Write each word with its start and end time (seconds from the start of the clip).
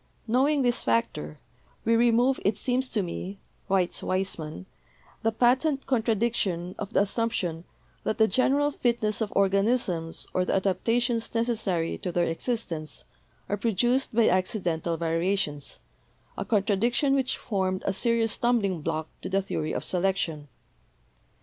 Knowing 0.25 0.63
this 0.63 0.81
factor, 0.81 1.37
"we 1.85 1.95
remove, 1.95 2.39
it 2.43 2.57
seems 2.57 2.89
to 2.89 3.03
me," 3.03 3.37
writes 3.69 4.01
Weismann, 4.01 4.65
"the 5.21 5.31
patent 5.31 5.85
contradiction 5.85 6.73
of 6.79 6.91
the 6.91 7.01
assumption 7.01 7.65
that 8.03 8.17
the 8.17 8.27
general 8.27 8.71
fitness 8.71 9.21
of 9.21 9.31
organisms 9.35 10.25
or 10.33 10.43
the 10.43 10.55
adaptations 10.55 11.35
necessary 11.35 11.99
to 11.99 12.11
their 12.11 12.25
existence 12.25 13.03
are 13.47 13.57
produced 13.57 14.15
by 14.15 14.27
accidental 14.27 14.97
variations— 14.97 15.79
a 16.35 16.45
contradiction 16.45 17.13
which 17.13 17.37
formed 17.37 17.83
a 17.85 17.93
serious 17.93 18.31
stumbling 18.31 18.81
block 18.81 19.07
to 19.21 19.29
the 19.29 19.43
theory 19.43 19.71
of 19.71 19.83
selection. 19.83 20.47